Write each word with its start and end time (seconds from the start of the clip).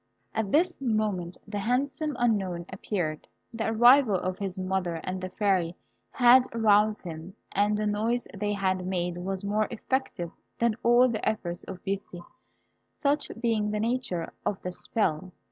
At 0.33 0.51
this 0.51 0.81
moment 0.81 1.37
the 1.47 1.59
handsome 1.59 2.15
Unknown 2.17 2.65
appeared. 2.73 3.27
The 3.53 3.69
arrival 3.69 4.15
of 4.15 4.39
his 4.39 4.57
mother 4.57 4.95
and 5.03 5.21
the 5.21 5.29
Fairy 5.29 5.75
had 6.09 6.45
aroused 6.53 7.03
him, 7.03 7.35
and 7.51 7.77
the 7.77 7.85
noise 7.85 8.27
they 8.35 8.53
had 8.53 8.87
made 8.87 9.19
was 9.19 9.43
more 9.45 9.67
effective 9.69 10.31
than 10.57 10.73
all 10.81 11.07
the 11.07 11.23
efforts 11.23 11.63
of 11.65 11.83
Beauty; 11.83 12.23
such 13.03 13.29
being 13.39 13.69
the 13.69 13.79
nature 13.79 14.33
of 14.43 14.59
the 14.63 14.71
spell. 14.71 15.33